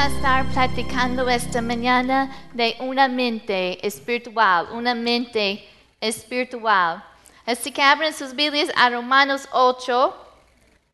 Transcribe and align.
a 0.00 0.06
estar 0.06 0.46
platicando 0.46 1.28
esta 1.28 1.60
mañana 1.60 2.34
de 2.54 2.74
una 2.80 3.06
mente 3.06 3.86
espiritual, 3.86 4.68
una 4.72 4.94
mente 4.94 5.68
espiritual. 6.00 7.04
Así 7.44 7.70
que 7.70 7.82
abren 7.82 8.14
sus 8.14 8.34
Biblias 8.34 8.72
a 8.76 8.88
Romanos 8.88 9.46
8 9.52 10.16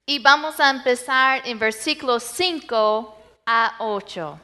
y 0.07 0.18
vamos 0.18 0.58
a 0.58 0.71
empezar 0.71 1.40
en 1.45 1.57
versículos 1.57 2.25
5 2.25 3.16
a 3.46 3.77
8. 3.79 4.40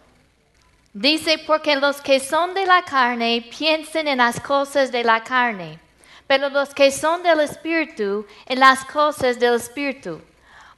Dice, 0.92 1.38
porque 1.44 1.74
los 1.74 2.00
que 2.00 2.20
son 2.20 2.54
de 2.54 2.64
la 2.64 2.84
carne 2.84 3.44
piensen 3.58 4.06
en 4.06 4.18
las 4.18 4.38
cosas 4.38 4.92
de 4.92 5.02
la 5.02 5.24
carne, 5.24 5.80
pero 6.28 6.48
los 6.50 6.72
que 6.72 6.92
son 6.92 7.24
del 7.24 7.40
espíritu 7.40 8.24
en 8.46 8.60
las 8.60 8.84
cosas 8.84 9.40
del 9.40 9.54
espíritu. 9.54 10.20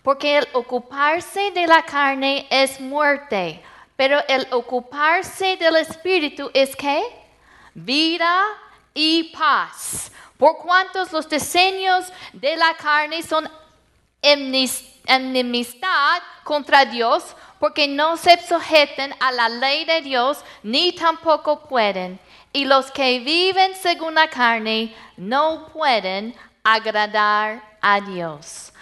Porque 0.02 0.38
el 0.38 0.48
ocuparse 0.54 1.51
de 1.51 1.66
la 1.66 1.82
carne 1.82 2.46
es 2.51 2.80
muerte, 2.80 3.62
pero 3.96 4.20
el 4.28 4.46
ocuparse 4.50 5.56
del 5.56 5.76
espíritu 5.76 6.50
es 6.52 6.74
qué? 6.74 7.02
Vida 7.74 8.42
y 8.92 9.32
paz. 9.36 10.10
Por 10.36 10.58
cuantos 10.58 11.12
los 11.12 11.28
diseños 11.28 12.12
de 12.32 12.56
la 12.56 12.74
carne 12.74 13.22
son 13.22 13.48
enemistad 15.06 16.22
contra 16.42 16.84
Dios, 16.84 17.36
porque 17.60 17.86
no 17.86 18.16
se 18.16 18.36
sujeten 18.46 19.14
a 19.20 19.32
la 19.32 19.48
ley 19.48 19.84
de 19.84 20.02
Dios, 20.02 20.45
ni 20.62 20.92
tampoco 20.92 21.60
pueden. 21.68 22.18
Y 22.52 22.64
los 22.64 22.90
que 22.90 23.20
viven 23.20 23.74
según 23.74 24.14
la 24.14 24.28
carne 24.28 24.95
no 25.16 25.68
pueden 25.72 26.34
agradar 26.62 27.62
a 27.80 28.01
Dios. 28.01 28.73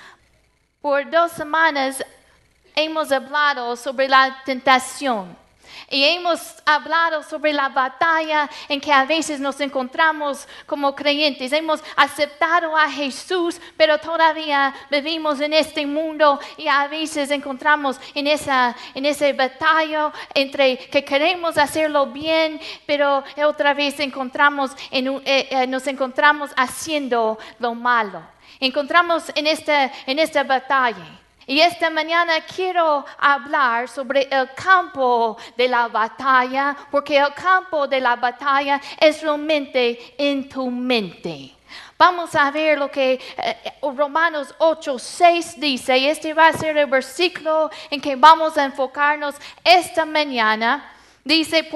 Por 0.80 1.10
dos 1.10 1.32
semanas 1.32 2.04
hemos 2.74 3.10
hablado 3.12 3.76
sobre 3.76 4.08
la 4.08 4.42
tentación. 4.44 5.42
Y 5.90 6.04
hemos 6.04 6.40
hablado 6.64 7.22
sobre 7.22 7.52
la 7.52 7.68
batalla 7.68 8.48
en 8.68 8.80
que 8.80 8.92
a 8.92 9.04
veces 9.04 9.40
nos 9.40 9.60
encontramos 9.60 10.48
como 10.66 10.94
creyentes. 10.94 11.52
Hemos 11.52 11.82
aceptado 11.96 12.76
a 12.76 12.90
Jesús, 12.90 13.60
pero 13.76 13.98
todavía 13.98 14.74
vivimos 14.90 15.40
en 15.40 15.52
este 15.52 15.86
mundo 15.86 16.40
y 16.56 16.66
a 16.66 16.86
veces 16.88 17.30
encontramos 17.30 18.00
en 18.14 18.26
esa, 18.26 18.74
en 18.94 19.04
batalla 19.34 20.12
entre 20.34 20.78
que 20.78 21.04
queremos 21.04 21.58
hacerlo 21.58 22.06
bien, 22.06 22.58
pero 22.86 23.22
otra 23.46 23.74
vez 23.74 24.00
eh, 24.90 25.48
eh, 25.50 25.66
nos 25.66 25.86
encontramos 25.86 26.50
haciendo 26.56 27.38
lo 27.58 27.74
malo. 27.74 28.22
Encontramos 28.60 29.24
en 29.34 29.46
en 30.06 30.18
esta 30.18 30.42
batalla. 30.42 31.21
Y 31.46 31.60
esta 31.60 31.90
mañana 31.90 32.34
quiero 32.40 33.04
hablar 33.18 33.88
sobre 33.88 34.28
el 34.30 34.52
campo 34.54 35.36
de 35.56 35.68
la 35.68 35.88
batalla, 35.88 36.76
porque 36.90 37.18
el 37.18 37.34
campo 37.34 37.86
de 37.88 38.00
la 38.00 38.16
batalla 38.16 38.80
es 39.00 39.22
realmente 39.22 40.14
en 40.18 40.48
tu 40.48 40.70
mente. 40.70 41.56
Vamos 41.98 42.34
a 42.34 42.50
ver 42.50 42.78
lo 42.78 42.90
que 42.90 43.20
eh, 43.36 43.72
Romanos 43.80 44.54
8, 44.58 44.98
6 44.98 45.60
dice, 45.60 45.98
y 45.98 46.06
este 46.06 46.34
va 46.34 46.48
a 46.48 46.52
ser 46.52 46.76
el 46.76 46.86
versículo 46.86 47.70
en 47.90 48.00
que 48.00 48.16
vamos 48.16 48.58
a 48.58 48.64
enfocarnos 48.64 49.34
esta 49.62 50.04
mañana. 50.04 50.90
Dice, 51.24 51.68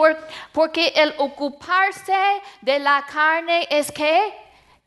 porque 0.53 0.89
el 0.97 1.15
ocuparse 1.19 2.43
de 2.61 2.81
la 2.81 3.07
carne 3.07 3.69
es 3.71 3.93
que 3.93 4.35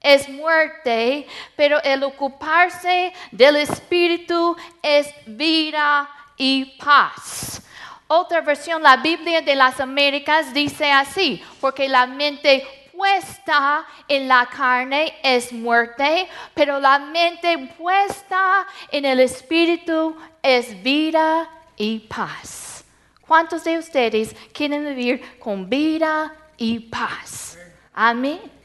es 0.01 0.29
muerte, 0.29 1.27
pero 1.55 1.81
el 1.83 2.03
ocuparse 2.03 3.13
del 3.31 3.57
Espíritu 3.57 4.55
es 4.81 5.13
vida 5.25 6.09
y 6.37 6.77
paz. 6.77 7.61
Otra 8.07 8.41
versión, 8.41 8.81
la 8.81 8.97
Biblia 8.97 9.41
de 9.41 9.55
las 9.55 9.79
Américas, 9.79 10.53
dice 10.53 10.91
así, 10.91 11.43
porque 11.61 11.87
la 11.87 12.07
mente 12.07 12.65
puesta 12.91 13.85
en 14.07 14.27
la 14.27 14.47
carne 14.47 15.13
es 15.23 15.53
muerte, 15.53 16.27
pero 16.53 16.79
la 16.79 16.99
mente 16.99 17.57
puesta 17.77 18.65
en 18.91 19.05
el 19.05 19.19
Espíritu 19.19 20.17
es 20.41 20.81
vida 20.81 21.49
y 21.77 21.99
paz. 21.99 22.83
¿Cuántos 23.27 23.63
de 23.63 23.77
ustedes 23.77 24.35
quieren 24.53 24.83
vivir 24.85 25.37
con 25.39 25.69
vida 25.69 26.33
y 26.57 26.79
paz? 26.79 27.57
Amén. 27.93 28.58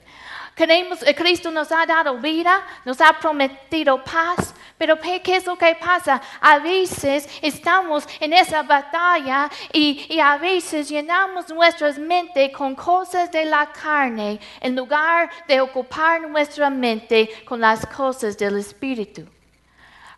Eh, 0.57 1.15
Cristo 1.17 1.51
nos 1.51 1.73
ha 1.73 1.85
dado 1.85 2.17
vida, 2.19 2.65
nos 2.85 3.01
ha 3.01 3.13
prometido 3.19 4.03
paz, 4.05 4.55
pero 4.79 4.97
¿qué 5.01 5.37
es 5.37 5.47
lo 5.47 5.59
que 5.59 5.75
pasa? 5.75 6.21
A 6.41 6.59
veces 6.59 7.29
estamos 7.43 8.07
en 8.21 8.33
esa 8.33 8.63
batalla 8.63 9.51
y, 9.73 10.07
y, 10.09 10.21
a 10.21 10.37
veces 10.37 10.89
llenamos 10.89 11.49
nuestras 11.49 11.99
mentes 11.99 12.53
con 12.53 12.77
cosas 12.77 13.33
de 13.33 13.45
la 13.45 13.67
carne 13.73 14.39
en 14.61 14.77
lugar 14.77 15.29
de 15.49 15.61
ocupar 15.61 16.21
nuestra 16.23 16.71
mente 16.71 17.29
con 17.45 17.61
las 17.61 17.85
cosas 17.87 18.39
del 18.39 18.59
Espíritu. 18.59 19.27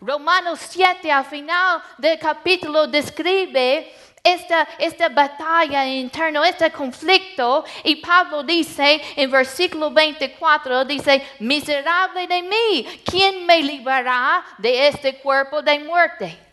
Romanos 0.01 0.61
7 0.69 1.11
al 1.11 1.25
final 1.25 1.83
del 1.97 2.19
capítulo 2.19 2.87
describe 2.87 3.91
esta, 4.23 4.69
esta 4.79 5.09
batalla 5.09 5.87
interna, 5.87 6.49
este 6.49 6.71
conflicto. 6.71 7.65
Y 7.85 7.97
Pablo 7.97 8.43
dice 8.43 9.01
en 9.17 9.31
versículo 9.31 9.91
24, 9.91 10.85
dice, 10.85 11.23
miserable 11.39 12.27
de 12.27 12.43
mí, 12.43 12.87
¿quién 13.05 13.47
me 13.47 13.63
librará 13.63 14.45
de 14.59 14.89
este 14.89 15.17
cuerpo 15.19 15.63
de 15.63 15.79
muerte? 15.81 16.46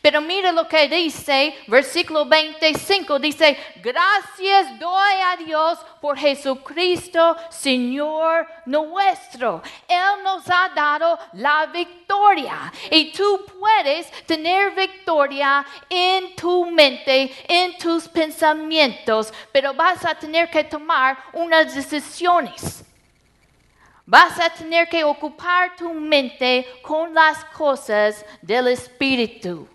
Pero 0.00 0.20
mire 0.20 0.52
lo 0.52 0.66
que 0.68 0.88
dice, 0.88 1.54
versículo 1.66 2.26
25, 2.26 3.18
dice, 3.18 3.56
gracias 3.82 4.78
doy 4.78 5.14
a 5.24 5.36
Dios 5.36 5.78
por 6.00 6.18
Jesucristo, 6.18 7.36
Señor 7.50 8.46
nuestro. 8.66 9.62
Él 9.88 10.22
nos 10.24 10.48
ha 10.48 10.70
dado 10.74 11.18
la 11.34 11.66
victoria 11.66 12.72
y 12.90 13.12
tú 13.12 13.44
puedes 13.58 14.10
tener 14.26 14.72
victoria 14.72 15.64
en 15.88 16.34
tu 16.36 16.66
mente, 16.66 17.32
en 17.48 17.76
tus 17.78 18.08
pensamientos, 18.08 19.32
pero 19.52 19.74
vas 19.74 20.04
a 20.04 20.14
tener 20.14 20.50
que 20.50 20.64
tomar 20.64 21.16
unas 21.32 21.74
decisiones. 21.74 22.81
Vas 24.04 24.38
a 24.40 24.50
tener 24.50 24.88
que 24.88 25.04
ocupar 25.04 25.76
tu 25.76 25.92
mente 25.94 26.66
con 26.82 27.14
las 27.14 27.44
cosas 27.46 28.24
del 28.40 28.68
Espíritu. 28.68 29.68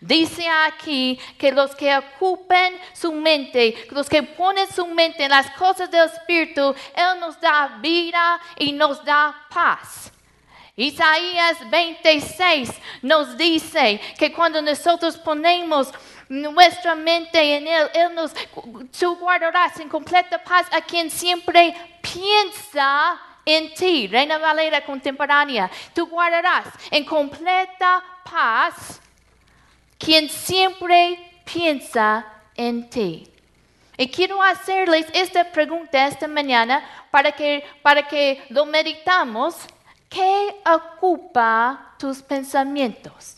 Dice 0.00 0.46
aquí 0.48 1.18
que 1.38 1.52
los 1.52 1.74
que 1.74 1.96
ocupen 1.96 2.78
su 2.92 3.12
mente, 3.12 3.86
los 3.90 4.08
que 4.08 4.22
ponen 4.22 4.70
su 4.70 4.86
mente 4.86 5.24
en 5.24 5.30
las 5.30 5.50
cosas 5.52 5.90
del 5.90 6.08
Espíritu, 6.08 6.74
Él 6.94 7.20
nos 7.20 7.40
da 7.40 7.78
vida 7.80 8.40
y 8.58 8.72
nos 8.72 9.02
da 9.04 9.34
paz. 9.48 10.12
Isaías 10.78 11.70
26 11.70 12.70
nos 13.00 13.38
dice 13.38 13.98
que 14.18 14.30
cuando 14.30 14.60
nosotros 14.60 15.16
ponemos 15.16 15.88
nuestra 16.28 16.94
mente 16.94 17.56
en 17.56 17.66
Él, 17.66 17.90
Él 17.94 18.14
nos, 18.14 18.32
tú 18.98 19.16
guardarás 19.16 19.80
en 19.80 19.88
completa 19.88 20.42
paz 20.44 20.66
a 20.72 20.82
quien 20.82 21.10
siempre 21.10 21.74
piensa 22.02 23.18
en 23.46 23.72
ti, 23.74 24.08
Reina 24.08 24.38
Valera 24.38 24.84
contemporánea. 24.84 25.70
Tú 25.94 26.08
guardarás 26.08 26.66
en 26.90 27.04
completa 27.04 28.02
paz 28.28 29.00
quien 29.96 30.28
siempre 30.28 31.40
piensa 31.44 32.26
en 32.56 32.90
ti. 32.90 33.28
Y 33.96 34.10
quiero 34.10 34.42
hacerles 34.42 35.06
esta 35.14 35.44
pregunta 35.44 36.06
esta 36.06 36.26
mañana 36.28 36.84
para 37.10 37.32
que, 37.32 37.64
para 37.82 38.06
que 38.06 38.44
lo 38.50 38.66
meditamos. 38.66 39.54
¿Qué 40.08 40.56
ocupa 40.66 41.94
tus 41.98 42.20
pensamientos? 42.22 43.36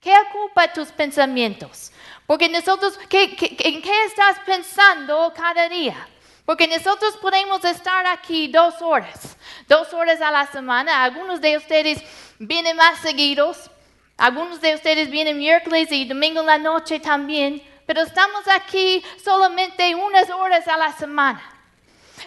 ¿Qué 0.00 0.12
ocupa 0.28 0.72
tus 0.72 0.88
pensamientos? 0.88 1.92
Porque 2.26 2.48
nosotros, 2.48 2.98
¿en 3.08 3.82
qué 3.82 4.04
estás 4.04 4.38
pensando 4.44 5.32
cada 5.34 5.68
día? 5.68 6.08
Porque 6.44 6.68
nosotros 6.68 7.16
podemos 7.16 7.64
estar 7.64 8.06
aquí 8.06 8.48
dos 8.48 8.82
horas, 8.82 9.36
dos 9.66 9.92
horas 9.94 10.20
a 10.20 10.30
la 10.30 10.46
semana. 10.46 11.02
Algunos 11.02 11.40
de 11.40 11.56
ustedes 11.56 12.02
vienen 12.38 12.76
más 12.76 12.98
seguidos, 12.98 13.70
algunos 14.18 14.60
de 14.60 14.74
ustedes 14.74 15.10
vienen 15.10 15.38
miércoles 15.38 15.90
y 15.90 16.04
domingo 16.04 16.40
en 16.40 16.46
la 16.46 16.58
noche 16.58 17.00
también, 17.00 17.62
pero 17.86 18.02
estamos 18.02 18.46
aquí 18.48 19.02
solamente 19.24 19.94
unas 19.94 20.28
horas 20.30 20.68
a 20.68 20.76
la 20.76 20.92
semana. 20.92 21.42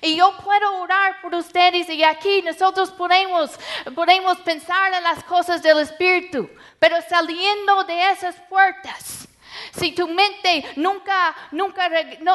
Y 0.02 0.16
yo 0.16 0.36
puedo 0.44 0.82
orar 0.82 1.22
por 1.22 1.34
ustedes 1.36 1.90
y 1.90 2.04
aquí 2.04 2.42
nosotros 2.42 2.92
podemos, 2.92 3.52
podemos 3.96 4.38
pensar 4.40 4.94
en 4.94 5.04
las 5.04 5.24
cosas 5.24 5.62
del 5.62 5.80
Espíritu, 5.80 6.50
pero 6.80 6.98
saliendo 7.08 7.84
de 7.84 8.12
esas 8.12 8.36
puertas, 8.50 9.27
si 9.78 9.92
tu 9.92 10.08
mente 10.08 10.66
nunca, 10.76 11.36
nunca, 11.52 11.90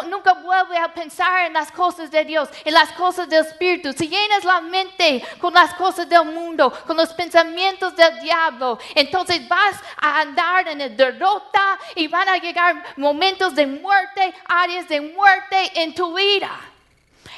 nunca 0.06 0.35
vuelve 0.35 0.77
a 0.77 0.93
pensar 0.93 1.47
en 1.47 1.55
las 1.55 1.73
cosas 1.73 2.11
de 2.11 2.25
Dios, 2.25 2.49
en 2.65 2.75
las 2.75 2.93
cosas 2.93 3.29
del 3.29 3.44
Espíritu, 3.44 3.93
si 3.93 4.09
llenas 4.09 4.44
la 4.44 4.61
mente 4.61 5.23
con 5.39 5.53
las 5.53 5.75
cosas 5.75 6.09
del 6.09 6.25
mundo, 6.25 6.73
con 6.87 6.97
los 6.97 7.12
pensamientos 7.12 7.97
del 7.97 8.21
diablo, 8.21 8.79
entonces 8.94 9.47
vas 9.49 9.77
a 10.00 10.21
andar 10.21 10.69
en 10.69 10.97
derrota 10.97 11.79
y 11.97 12.06
van 12.06 12.29
a 12.29 12.37
llegar 12.37 12.83
momentos 12.97 13.55
de 13.55 13.67
muerte, 13.67 14.35
áreas 14.44 14.89
de 14.89 15.00
muerte 15.00 15.83
en 15.83 15.94
tu 15.94 16.15
vida. 16.15 16.50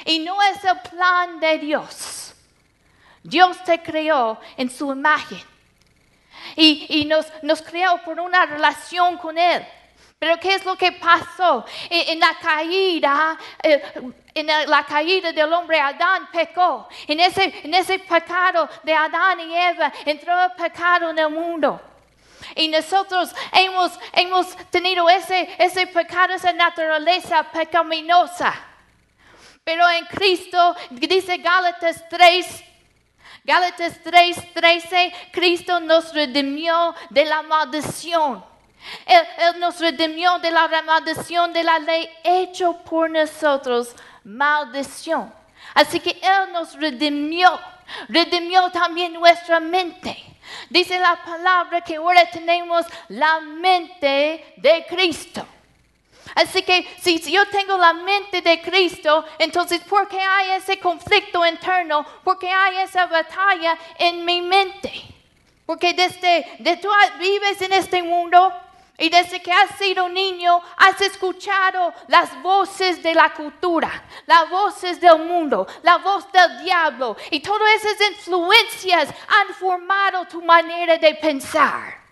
Y 0.05 0.19
no 0.19 0.41
es 0.43 0.63
el 0.63 0.79
plan 0.81 1.39
de 1.39 1.57
Dios. 1.57 2.33
Dios 3.23 3.57
te 3.63 3.81
creó 3.81 4.39
en 4.55 4.69
su 4.69 4.91
imagen 4.91 5.41
y, 6.55 6.85
y 6.89 7.05
nos, 7.05 7.25
nos 7.41 7.61
creó 7.61 7.97
por 8.03 8.19
una 8.19 8.45
relación 8.45 9.17
con 9.17 9.37
Él. 9.37 9.65
Pero 10.17 10.39
¿qué 10.39 10.55
es 10.55 10.65
lo 10.65 10.77
que 10.77 10.93
pasó? 10.93 11.65
En, 11.89 12.19
la 12.19 12.37
caída, 12.39 13.37
eh, 13.61 13.81
en 14.33 14.47
la 14.47 14.85
caída 14.85 15.31
del 15.31 15.51
hombre 15.51 15.79
Adán 15.79 16.29
pecó. 16.31 16.87
En 17.07 17.19
ese, 17.19 17.61
en 17.63 17.73
ese 17.73 17.99
pecado 17.99 18.69
de 18.83 18.93
Adán 18.93 19.41
y 19.41 19.53
Eva 19.53 19.91
entró 20.05 20.43
el 20.43 20.51
pecado 20.53 21.09
en 21.09 21.19
el 21.19 21.29
mundo. 21.29 21.81
Y 22.55 22.67
nosotros 22.67 23.33
hemos, 23.51 23.99
hemos 24.13 24.55
tenido 24.69 25.09
ese, 25.09 25.53
ese 25.57 25.87
pecado, 25.87 26.33
esa 26.33 26.53
naturaleza 26.53 27.43
pecaminosa. 27.51 28.53
Pero 29.63 29.89
en 29.89 30.05
Cristo, 30.05 30.75
dice 30.91 31.37
Gálatas 31.37 32.07
3, 32.09 32.63
Gálatas 33.43 33.99
3, 34.03 34.53
13, 34.53 35.13
Cristo 35.31 35.79
nos 35.79 36.13
redimió 36.13 36.95
de 37.09 37.25
la 37.25 37.41
maldición. 37.41 38.54
Él, 39.05 39.21
Él 39.37 39.59
nos 39.59 39.79
redimió 39.79 40.39
de 40.39 40.51
la 40.51 40.67
maldición 40.83 41.53
de 41.53 41.63
la 41.63 41.79
ley 41.79 42.09
hecho 42.23 42.77
por 42.83 43.09
nosotros 43.09 43.95
maldición. 44.23 45.31
Así 45.73 45.99
que 45.99 46.11
Él 46.11 46.51
nos 46.51 46.73
redimió, 46.73 47.59
redimió 48.09 48.69
también 48.71 49.13
nuestra 49.13 49.59
mente. 49.59 50.17
Dice 50.69 50.99
la 50.99 51.15
palabra 51.23 51.81
que 51.81 51.95
ahora 51.95 52.29
tenemos 52.29 52.85
la 53.09 53.39
mente 53.41 54.53
de 54.57 54.85
Cristo. 54.87 55.45
Así 56.33 56.63
que 56.63 56.87
si, 56.99 57.19
yo 57.31 57.47
tengo 57.47 57.77
la 57.77 57.93
mente 57.93 58.41
de 58.41 58.61
Cristo, 58.61 59.23
entonces 59.37 59.79
¿por 59.81 60.07
qué 60.07 60.19
hay 60.19 60.51
ese 60.51 60.79
conflicto 60.79 61.45
interno? 61.45 62.05
¿Por 62.23 62.39
qué 62.39 62.49
hay 62.49 62.77
esa 62.77 63.05
batalla 63.05 63.77
en 63.97 64.25
mi 64.25 64.41
mente? 64.41 64.91
Porque 65.65 65.93
desde 65.93 66.57
de 66.59 66.77
tú 66.77 66.89
vives 67.19 67.61
en 67.61 67.73
este 67.73 68.01
mundo 68.03 68.51
y 68.97 69.09
desde 69.09 69.41
que 69.41 69.51
has 69.51 69.77
sido 69.77 70.07
niño 70.07 70.61
has 70.77 70.99
escuchado 71.01 71.93
las 72.07 72.41
voces 72.41 73.03
de 73.03 73.13
la 73.13 73.33
cultura, 73.33 73.91
las 74.25 74.49
voces 74.49 75.01
del 75.01 75.19
mundo, 75.19 75.67
la 75.83 75.97
voz 75.97 76.31
del 76.31 76.63
diablo 76.63 77.17
y 77.29 77.41
todas 77.41 77.83
esas 77.83 78.11
influencias 78.11 79.09
han 79.27 79.53
formado 79.55 80.25
tu 80.25 80.41
manera 80.41 80.97
de 80.97 81.15
pensar. 81.15 82.05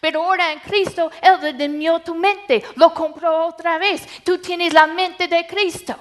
Pero 0.00 0.22
ahora 0.22 0.52
en 0.52 0.60
Cristo, 0.60 1.10
Él 1.20 1.40
redimió 1.40 2.00
tu 2.00 2.14
mente, 2.14 2.62
lo 2.76 2.92
compró 2.92 3.46
otra 3.46 3.78
vez. 3.78 4.06
Tú 4.22 4.38
tienes 4.38 4.72
la 4.72 4.86
mente 4.86 5.28
de 5.28 5.46
Cristo. 5.46 5.96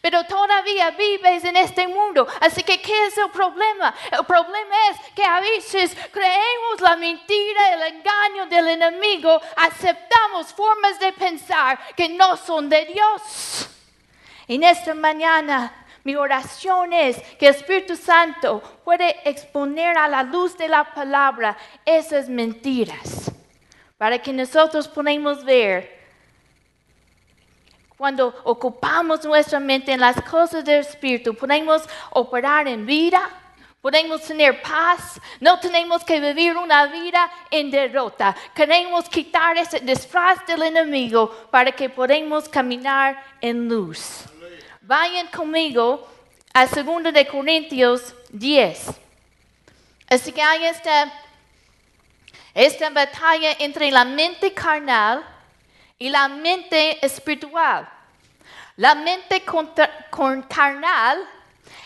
Pero 0.00 0.24
todavía 0.24 0.90
vives 0.90 1.44
en 1.44 1.56
este 1.56 1.86
mundo. 1.88 2.26
Así 2.40 2.62
que, 2.62 2.80
¿qué 2.80 3.06
es 3.06 3.18
el 3.18 3.30
problema? 3.30 3.94
El 4.10 4.24
problema 4.24 4.74
es 4.90 5.12
que 5.14 5.24
a 5.24 5.40
veces 5.40 5.96
creemos 6.10 6.80
la 6.80 6.96
mentira, 6.96 7.74
el 7.74 7.94
engaño 7.94 8.46
del 8.46 8.68
enemigo, 8.68 9.40
aceptamos 9.56 10.52
formas 10.52 10.98
de 10.98 11.12
pensar 11.12 11.78
que 11.96 12.08
no 12.08 12.36
son 12.36 12.68
de 12.68 12.86
Dios. 12.86 13.68
En 14.48 14.64
esta 14.64 14.94
mañana, 14.94 15.84
mi 16.04 16.16
oración 16.16 16.92
es 16.92 17.20
que 17.38 17.46
el 17.46 17.54
Espíritu 17.54 17.96
Santo 17.96 18.60
puede 18.84 19.16
exponer 19.28 19.96
a 19.96 20.08
la 20.08 20.22
luz 20.22 20.56
de 20.58 20.68
la 20.68 20.92
palabra 20.92 21.56
esas 21.84 22.28
mentiras, 22.28 23.30
para 23.96 24.18
que 24.18 24.32
nosotros 24.32 24.88
podamos 24.88 25.44
ver 25.44 26.01
cuando 28.02 28.34
ocupamos 28.42 29.24
nuestra 29.24 29.60
mente 29.60 29.92
en 29.92 30.00
las 30.00 30.20
cosas 30.22 30.64
del 30.64 30.80
Espíritu, 30.80 31.36
podemos 31.36 31.82
operar 32.10 32.66
en 32.66 32.84
vida, 32.84 33.30
podemos 33.80 34.20
tener 34.22 34.60
paz, 34.60 35.20
no 35.38 35.60
tenemos 35.60 36.02
que 36.02 36.18
vivir 36.18 36.56
una 36.56 36.86
vida 36.86 37.30
en 37.48 37.70
derrota. 37.70 38.34
Queremos 38.56 39.08
quitar 39.08 39.56
ese 39.56 39.78
disfraz 39.78 40.44
del 40.48 40.64
enemigo 40.64 41.30
para 41.52 41.70
que 41.70 41.88
podamos 41.88 42.48
caminar 42.48 43.24
en 43.40 43.68
luz. 43.68 44.24
Vayan 44.80 45.28
conmigo 45.28 46.04
a 46.52 46.66
2 46.66 47.12
de 47.14 47.24
Corintios 47.24 48.16
10. 48.30 48.98
Así 50.08 50.32
que 50.32 50.42
hay 50.42 50.64
esta, 50.64 51.12
esta 52.52 52.90
batalla 52.90 53.52
entre 53.60 53.92
la 53.92 54.04
mente 54.04 54.52
carnal 54.52 55.22
y 56.02 56.08
la 56.08 56.26
mente 56.26 56.98
espiritual. 57.06 57.88
La 58.74 58.96
mente 58.96 59.44
carnal 60.48 61.18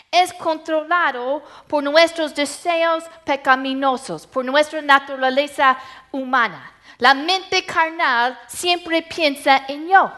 es 0.09 0.33
controlado 0.33 1.43
por 1.67 1.83
nuestros 1.83 2.33
deseos 2.33 3.03
pecaminosos, 3.23 4.25
por 4.25 4.43
nuestra 4.43 4.81
naturaleza 4.81 5.77
humana. 6.11 6.73
La 6.97 7.13
mente 7.13 7.63
carnal 7.63 8.39
siempre 8.47 9.03
piensa 9.03 9.65
en 9.67 9.87
yo. 9.87 10.11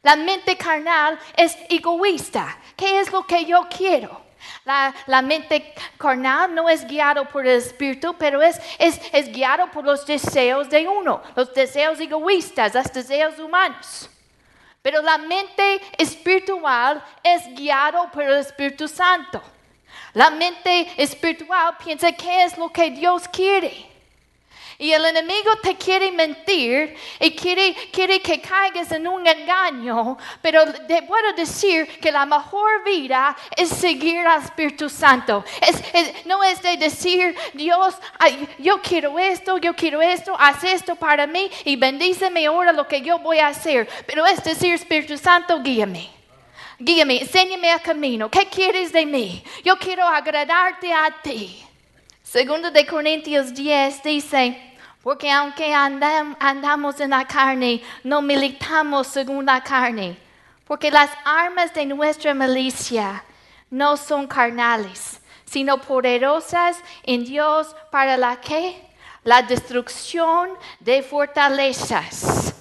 La 0.00 0.14
mente 0.14 0.56
carnal 0.56 1.18
es 1.36 1.58
egoísta. 1.68 2.56
¿Qué 2.76 3.00
es 3.00 3.10
lo 3.10 3.26
que 3.26 3.44
yo 3.44 3.66
quiero? 3.68 4.27
La, 4.64 4.94
la 5.06 5.22
mente 5.22 5.74
carnal 5.96 6.54
no 6.54 6.68
es 6.68 6.86
guiado 6.86 7.28
por 7.28 7.46
el 7.46 7.58
espíritu, 7.58 8.14
pero 8.18 8.40
es, 8.42 8.60
es, 8.78 9.00
es 9.12 9.32
guiado 9.32 9.70
por 9.70 9.84
los 9.84 10.06
deseos 10.06 10.68
de 10.70 10.86
uno, 10.86 11.22
los 11.34 11.52
deseos 11.54 11.98
egoístas, 12.00 12.74
los 12.74 12.92
deseos 12.92 13.38
humanos. 13.38 14.10
Pero 14.82 15.02
la 15.02 15.18
mente 15.18 15.80
espiritual 15.98 17.02
es 17.22 17.46
guiado 17.54 18.10
por 18.10 18.22
el 18.22 18.36
Espíritu 18.38 18.88
Santo. 18.88 19.42
La 20.14 20.30
mente 20.30 20.88
espiritual 20.96 21.76
piensa 21.82 22.12
qué 22.12 22.44
es 22.44 22.56
lo 22.56 22.72
que 22.72 22.90
Dios 22.90 23.28
quiere. 23.28 23.87
Y 24.80 24.92
el 24.92 25.04
enemigo 25.06 25.56
te 25.60 25.74
quiere 25.74 26.12
mentir 26.12 26.94
y 27.18 27.32
quiere, 27.32 27.74
que 28.20 28.40
caigas 28.40 28.92
en 28.92 29.08
un 29.08 29.26
engaño, 29.26 30.16
pero 30.40 30.72
te 30.86 31.02
puedo 31.02 31.32
decir 31.32 31.98
que 31.98 32.12
la 32.12 32.24
mejor 32.24 32.84
vida 32.84 33.36
es 33.56 33.70
seguir 33.70 34.24
al 34.24 34.40
Espíritu 34.40 34.88
Santo. 34.88 35.44
No 36.26 36.44
es 36.44 36.62
de 36.62 36.76
decir, 36.76 37.36
Dios, 37.54 37.96
yo 38.60 38.80
quiero 38.80 39.18
esto, 39.18 39.58
yo 39.58 39.74
quiero 39.74 40.00
esto, 40.00 40.36
haz 40.38 40.62
esto 40.62 40.94
para 40.94 41.26
mí 41.26 41.50
y 41.64 41.74
bendíceme 41.74 42.46
ahora 42.46 42.70
lo 42.70 42.86
que 42.86 43.00
yo 43.00 43.18
voy 43.18 43.40
a 43.40 43.48
hacer. 43.48 43.88
Pero 44.06 44.24
es 44.26 44.44
decir, 44.44 44.74
Espíritu 44.74 45.18
Santo, 45.18 45.60
guíame. 45.60 46.08
Guíame, 46.78 47.22
enséñame 47.22 47.72
el 47.72 47.82
camino. 47.82 48.30
¿Qué 48.30 48.46
quieres 48.46 48.92
de 48.92 49.04
mí? 49.04 49.42
Yo 49.64 49.76
quiero 49.76 50.06
agradarte 50.06 50.92
a 50.92 51.20
ti. 51.20 51.64
Segundo 52.22 52.70
de 52.70 52.86
Corintios 52.86 53.54
10 53.54 54.02
dice, 54.02 54.67
porque 55.08 55.32
aunque 55.32 55.72
andam- 55.72 56.36
andamos 56.38 57.00
en 57.00 57.08
la 57.08 57.26
carne, 57.26 57.82
no 58.04 58.20
militamos 58.20 59.06
según 59.06 59.46
la 59.46 59.62
carne, 59.62 60.18
porque 60.66 60.90
las 60.90 61.08
armas 61.24 61.72
de 61.72 61.86
nuestra 61.86 62.34
milicia 62.34 63.24
no 63.70 63.96
son 63.96 64.26
carnales, 64.26 65.18
sino 65.46 65.78
poderosas 65.80 66.76
en 67.04 67.24
Dios 67.24 67.74
para 67.90 68.18
la 68.18 68.38
que? 68.38 68.86
La 69.24 69.40
destrucción 69.40 70.50
de 70.78 71.02
fortalezas 71.02 72.54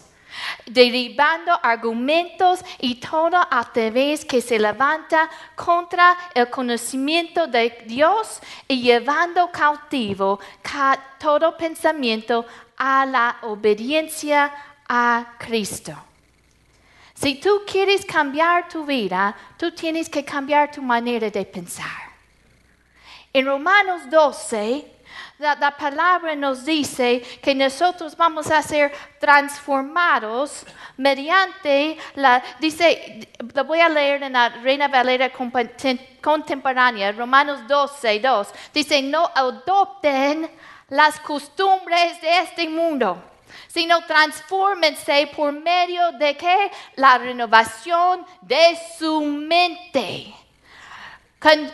derribando 0.68 1.58
argumentos 1.64 2.60
y 2.80 2.96
toda 2.96 3.42
altivez 3.44 4.26
que 4.26 4.42
se 4.42 4.60
levanta 4.60 5.30
contra 5.56 6.18
el 6.34 6.50
conocimiento 6.50 7.48
de 7.48 7.84
Dios 7.86 8.40
y 8.68 8.82
llevando 8.82 9.50
cautivo 9.52 10.40
ca- 10.62 11.00
todo 11.20 11.56
pensamiento 11.58 12.46
a 12.78 13.06
la 13.06 13.38
obediencia 13.44 14.54
a 14.88 15.34
Cristo. 15.40 15.94
Si 17.16 17.36
tú 17.36 17.64
quieres 17.66 18.06
cambiar 18.06 18.70
tu 18.70 18.86
vida, 18.86 19.36
tú 19.58 19.72
tienes 19.72 20.08
que 20.10 20.24
cambiar 20.24 20.70
tu 20.72 20.82
manera 20.84 21.30
de 21.32 21.46
pensar. 21.46 22.08
En 23.34 23.46
Romanos 23.46 24.08
12, 24.10 24.86
la, 25.40 25.56
la 25.56 25.76
palabra 25.78 26.36
nos 26.36 26.66
dice 26.66 27.22
que 27.42 27.54
nosotros 27.54 28.16
vamos 28.18 28.50
a 28.52 28.62
ser 28.62 28.92
transformados 29.20 30.66
mediante 30.98 31.98
la, 32.16 32.44
dice, 32.60 33.30
lo 33.54 33.64
voy 33.66 33.80
a 33.80 33.90
leer 33.90 34.24
en 34.24 34.34
la 34.34 34.50
Reina 34.50 34.88
Valera 34.88 35.32
Contemporánea, 36.22 37.12
Romanos 37.12 37.68
12, 37.68 38.20
2, 38.20 38.48
dice, 38.74 39.02
no 39.02 39.30
adopten 39.36 40.50
las 40.90 41.20
costumbres 41.20 42.20
de 42.22 42.40
este 42.40 42.68
mundo. 42.68 43.22
sino 43.68 44.02
transfórmense 44.06 45.30
por 45.36 45.52
medio 45.54 46.12
de 46.14 46.36
qué? 46.36 46.72
La 46.96 47.18
renovación 47.18 48.26
de 48.42 48.78
su 48.98 49.22
mente. 49.22 50.34
Con- 51.40 51.72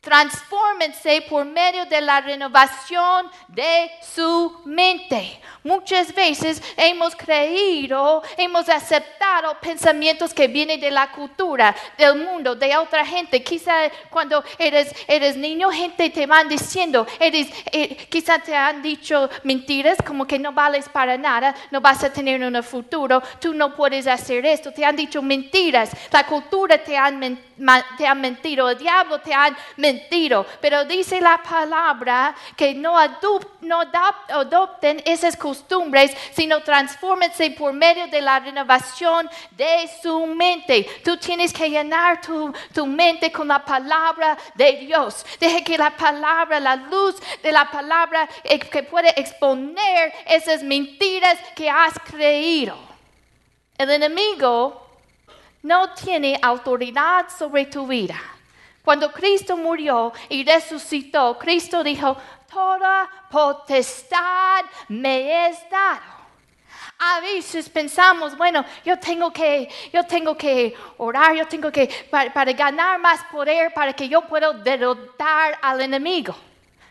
Transfórmense 0.00 1.22
por 1.28 1.44
medio 1.44 1.84
de 1.86 2.00
la 2.00 2.20
renovación 2.20 3.28
de 3.48 3.90
su 4.00 4.60
mente. 4.64 5.40
Muchas 5.64 6.14
veces 6.14 6.62
hemos 6.76 7.16
creído, 7.16 8.22
hemos 8.36 8.68
aceptado 8.68 9.58
pensamientos 9.60 10.32
que 10.32 10.46
vienen 10.46 10.80
de 10.80 10.92
la 10.92 11.10
cultura, 11.10 11.74
del 11.98 12.14
mundo, 12.14 12.54
de 12.54 12.76
otra 12.76 13.04
gente. 13.04 13.42
Quizá 13.42 13.90
cuando 14.08 14.44
eres, 14.56 14.94
eres 15.08 15.36
niño, 15.36 15.68
gente 15.70 16.10
te 16.10 16.26
van 16.26 16.48
diciendo, 16.48 17.04
eres, 17.18 17.48
eh, 17.72 18.06
quizá 18.08 18.38
te 18.38 18.54
han 18.54 18.80
dicho 18.80 19.28
mentiras 19.42 19.98
como 20.06 20.28
que 20.28 20.38
no 20.38 20.52
vales 20.52 20.88
para 20.88 21.18
nada, 21.18 21.54
no 21.72 21.80
vas 21.80 22.04
a 22.04 22.12
tener 22.12 22.40
un 22.40 22.62
futuro, 22.62 23.20
tú 23.40 23.52
no 23.52 23.74
puedes 23.74 24.06
hacer 24.06 24.46
esto. 24.46 24.72
Te 24.72 24.84
han 24.84 24.94
dicho 24.94 25.20
mentiras, 25.22 25.90
la 26.12 26.24
cultura 26.24 26.78
te 26.78 26.96
han 26.96 27.18
men- 27.18 27.44
ma- 27.47 27.47
te 27.96 28.06
han 28.06 28.20
mentido, 28.20 28.70
el 28.70 28.78
diablo 28.78 29.20
te 29.20 29.34
han 29.34 29.56
mentido, 29.76 30.46
pero 30.60 30.84
dice 30.84 31.20
la 31.20 31.42
palabra 31.42 32.34
que 32.56 32.74
no, 32.74 32.96
adopten 32.98 35.02
esas 35.04 35.36
costumbres, 35.36 36.16
sino 36.32 36.62
transfórmense 36.62 37.50
por 37.52 37.72
medio 37.72 38.06
de 38.06 38.20
la 38.20 38.40
renovación 38.40 39.28
de 39.52 39.90
su 40.02 40.26
mente. 40.26 40.86
Tú 41.04 41.16
tienes 41.16 41.52
que 41.52 41.68
llenar 41.68 42.20
tu, 42.20 42.52
tu 42.72 42.86
mente 42.86 43.32
con 43.32 43.48
la 43.48 43.64
palabra 43.64 44.36
de 44.54 44.72
Dios. 44.72 45.24
Deje 45.40 45.64
que 45.64 45.78
la 45.78 45.90
palabra, 45.90 46.60
la 46.60 46.76
luz 46.76 47.16
de 47.42 47.52
la 47.52 47.70
palabra 47.70 48.28
eh, 48.44 48.58
que 48.58 48.82
puede 48.82 49.08
exponer 49.20 50.12
esas 50.26 50.62
mentiras 50.62 51.38
que 51.54 51.68
has 51.68 51.94
creído. 52.00 52.76
El 53.76 53.90
enemigo 53.90 54.87
no 55.68 55.92
tiene 55.92 56.38
autoridad 56.40 57.26
sobre 57.28 57.66
tu 57.66 57.86
vida. 57.86 58.18
Cuando 58.82 59.12
Cristo 59.12 59.54
murió 59.54 60.14
y 60.30 60.42
resucitó, 60.42 61.38
Cristo 61.38 61.84
dijo, 61.84 62.16
toda 62.50 63.06
potestad 63.30 64.64
me 64.88 65.46
es 65.46 65.58
dado. 65.70 66.16
A 66.98 67.20
veces 67.20 67.68
pensamos, 67.68 68.34
bueno, 68.34 68.64
yo 68.82 68.98
tengo 68.98 69.30
que, 69.30 69.68
yo 69.92 70.04
tengo 70.04 70.34
que 70.38 70.74
orar, 70.96 71.36
yo 71.36 71.46
tengo 71.46 71.70
que, 71.70 71.86
para, 72.10 72.32
para 72.32 72.52
ganar 72.52 72.98
más 72.98 73.22
poder, 73.24 73.74
para 73.74 73.92
que 73.92 74.08
yo 74.08 74.22
pueda 74.22 74.54
derrotar 74.54 75.58
al 75.60 75.82
enemigo. 75.82 76.34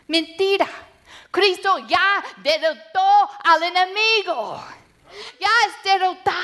Mentira. 0.06 0.68
Cristo 1.32 1.78
ya 1.88 2.24
derrotó 2.36 3.28
al 3.42 3.60
enemigo. 3.64 4.62
Ya 5.40 5.48
es 5.66 5.82
derrotado. 5.82 6.37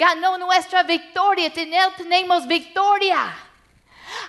Ganó 0.00 0.38
nuestra 0.38 0.82
victoria, 0.82 1.52
tenemos 1.52 2.46
victoria. 2.46 3.36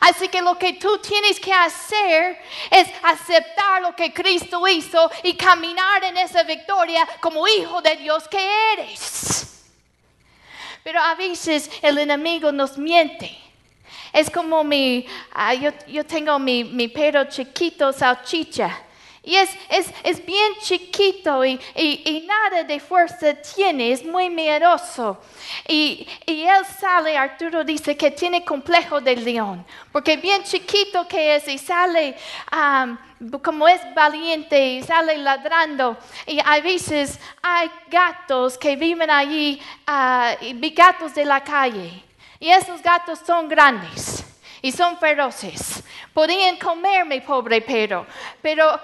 Así 0.02 0.28
que 0.28 0.42
lo 0.42 0.60
que 0.60 0.74
tú 0.74 0.98
tienes 0.98 1.40
que 1.40 1.54
hacer 1.54 2.38
es 2.70 2.90
aceptar 3.02 3.82
lo 3.82 3.96
que 3.96 4.12
Cristo 4.12 4.68
hizo 4.68 5.10
y 5.24 5.34
caminar 5.34 6.04
en 6.04 6.18
esa 6.18 6.44
victoria 6.44 7.08
como 7.22 7.48
hijo 7.48 7.82
de 7.82 7.96
Dios 7.96 8.28
que 8.28 8.74
eres. 8.74 9.64
Pero 10.84 11.00
a 11.00 11.16
veces 11.16 11.72
el 11.82 12.00
enemigo 12.00 12.52
nos 12.52 12.78
miente. 12.78 13.34
Es 14.12 14.30
como 14.30 14.66
mi, 14.66 15.08
ah, 15.32 15.54
yo, 15.54 15.72
yo 15.88 16.06
tengo 16.06 16.38
mi, 16.38 16.66
mi 16.66 16.90
perro 16.90 17.24
chiquito, 17.30 17.94
salchicha. 17.94 18.78
Y 19.24 19.36
es, 19.36 19.52
es, 19.70 19.94
es 20.04 20.26
bien 20.26 20.54
chiquito 20.64 21.46
y, 21.46 21.60
y- 21.76 22.02
y 22.06 22.26
nada 22.26 22.64
de 22.64 22.80
fuerza 22.80 23.36
tiene, 23.36 23.92
es 23.92 24.04
muy 24.04 24.32
miedoso. 24.32 25.20
Y, 25.68 26.08
y 26.26 26.42
él 26.44 26.66
sale, 26.80 27.16
Arturo 27.16 27.64
dice 27.64 27.96
que 27.96 28.10
tiene 28.10 28.44
complejo 28.44 29.00
de 29.00 29.16
león, 29.16 29.64
porque 29.92 30.18
bien 30.18 30.44
chiquito 30.44 31.08
que 31.08 31.36
es 31.36 31.48
y 31.48 31.60
sale 31.60 32.16
am, 32.50 32.98
como 33.44 33.68
es 33.68 33.80
valiente 33.94 34.60
y 34.60 34.82
sale 34.82 35.16
ladrando. 35.20 35.98
Y 36.26 36.40
a 36.44 36.60
veces 36.60 37.20
hay 37.44 37.70
gatos 37.90 38.58
que 38.58 38.76
viven 38.76 39.12
allí, 39.12 39.62
ah, 39.86 40.34
y 40.42 40.54
vi 40.54 40.72
gatos 40.72 41.14
de 41.14 41.26
la 41.26 41.44
calle. 41.44 42.04
Y 42.40 42.50
esos 42.50 42.82
gatos 42.82 43.20
son 43.20 43.48
grandes 43.48 44.26
y 44.64 44.72
son 44.72 44.98
feroces. 44.98 45.84
Podían 46.12 46.58
comerme, 46.58 47.22
pobre 47.22 47.62
perro. 47.62 48.06
Pero, 48.42 48.80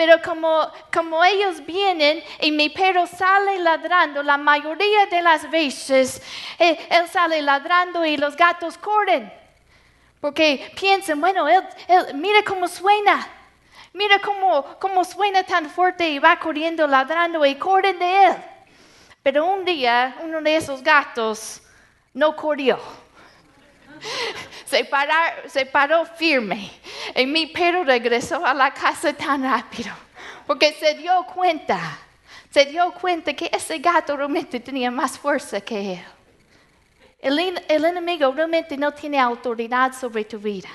pero 0.00 0.22
como, 0.22 0.66
como 0.90 1.22
ellos 1.22 1.62
vienen 1.66 2.24
y 2.40 2.50
mi 2.52 2.70
perro 2.70 3.06
sale 3.06 3.58
ladrando, 3.58 4.22
la 4.22 4.38
mayoría 4.38 5.04
de 5.04 5.20
las 5.20 5.50
veces 5.50 6.22
eh, 6.58 6.78
él 6.88 7.06
sale 7.06 7.42
ladrando 7.42 8.02
y 8.06 8.16
los 8.16 8.34
gatos 8.34 8.78
corren. 8.78 9.30
Porque 10.18 10.72
piensan, 10.80 11.20
bueno, 11.20 11.46
él, 11.46 11.62
él- 11.86 12.14
mira 12.14 12.42
cómo 12.46 12.66
suena. 12.66 13.28
Mira 13.92 14.18
cómo, 14.20 14.64
cómo 14.80 15.04
suena 15.04 15.42
tan 15.42 15.68
fuerte 15.68 16.08
y 16.08 16.18
va 16.18 16.38
corriendo, 16.38 16.86
ladrando 16.86 17.44
y 17.44 17.56
corren 17.56 17.98
de 17.98 18.24
él. 18.24 18.36
Pero 19.22 19.44
un 19.44 19.66
día 19.66 20.16
uno 20.22 20.40
de 20.40 20.56
esos 20.56 20.82
gatos 20.82 21.60
no 22.14 22.34
corrió. 22.34 22.78
Se, 24.64 24.82
parar- 24.86 25.42
se 25.50 25.66
paró 25.66 26.06
firme. 26.06 26.70
Y 27.16 27.26
mi 27.26 27.46
perro 27.46 27.84
regresó 27.84 28.44
a 28.44 28.54
la 28.54 28.72
casa 28.72 29.12
tan 29.12 29.42
rápido. 29.42 29.90
Porque 30.46 30.72
se 30.74 30.94
dio 30.94 31.24
cuenta, 31.26 31.78
se 32.50 32.64
dio 32.66 32.92
cuenta 32.92 33.32
que 33.34 33.50
ese 33.52 33.78
gato 33.78 34.16
realmente 34.16 34.58
tenía 34.60 34.90
más 34.90 35.18
fuerza 35.18 35.60
que 35.60 35.94
él. 35.94 36.04
El, 37.20 37.38
en- 37.38 37.62
el 37.68 37.84
enemigo 37.84 38.32
realmente 38.32 38.76
no 38.76 38.92
tiene 38.92 39.18
autoridad 39.20 39.92
sobre 39.92 40.24
tu 40.24 40.38
vida. 40.38 40.68